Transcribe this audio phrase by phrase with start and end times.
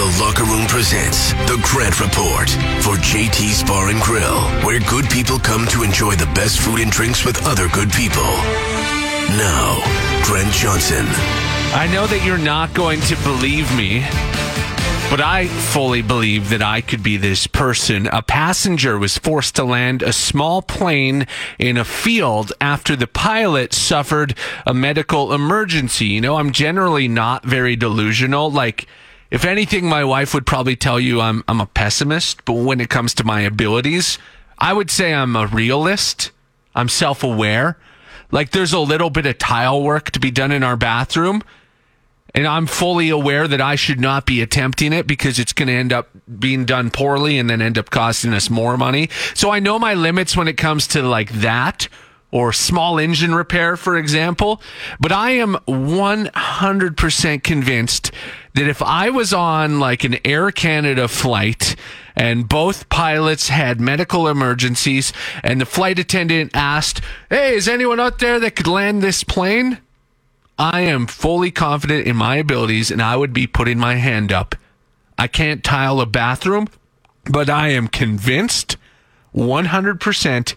[0.00, 2.48] The Locker Room presents The Grant Report
[2.82, 6.90] for JT's Bar and Grill, where good people come to enjoy the best food and
[6.90, 8.22] drinks with other good people.
[9.36, 9.78] Now,
[10.24, 11.04] Grant Johnson.
[11.74, 14.00] I know that you're not going to believe me,
[15.10, 18.06] but I fully believe that I could be this person.
[18.06, 21.26] A passenger was forced to land a small plane
[21.58, 24.34] in a field after the pilot suffered
[24.66, 26.06] a medical emergency.
[26.06, 28.50] You know, I'm generally not very delusional.
[28.50, 28.86] Like,
[29.30, 32.90] if anything, my wife would probably tell you I'm, I'm a pessimist, but when it
[32.90, 34.18] comes to my abilities,
[34.58, 36.30] I would say I'm a realist.
[36.74, 37.78] I'm self aware.
[38.30, 41.42] Like, there's a little bit of tile work to be done in our bathroom
[42.34, 45.74] and I'm fully aware that I should not be attempting it because it's going to
[45.74, 49.08] end up being done poorly and then end up costing us more money.
[49.34, 51.88] So I know my limits when it comes to like that
[52.30, 54.62] or small engine repair, for example.
[55.00, 58.12] But I am 100% convinced
[58.54, 61.76] that if I was on like an Air Canada flight
[62.16, 68.18] and both pilots had medical emergencies and the flight attendant asked, Hey, is anyone out
[68.18, 69.78] there that could land this plane?
[70.58, 74.54] I am fully confident in my abilities and I would be putting my hand up.
[75.16, 76.68] I can't tile a bathroom,
[77.30, 78.76] but I am convinced
[79.34, 80.54] 100%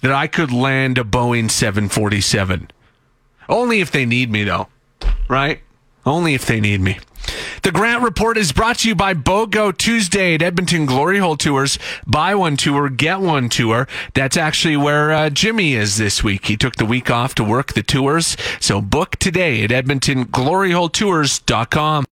[0.00, 2.70] that I could land a Boeing 747.
[3.48, 4.68] Only if they need me, though,
[5.28, 5.60] right?
[6.06, 6.98] Only if they need me.
[7.62, 11.76] The Grant Report is brought to you by BOGO Tuesday at Edmonton Glory Hole Tours.
[12.06, 13.88] Buy one tour, get one tour.
[14.14, 16.46] That's actually where uh, Jimmy is this week.
[16.46, 18.36] He took the week off to work the tours.
[18.60, 22.06] So book today at EdmontonGloryHoleTours.com.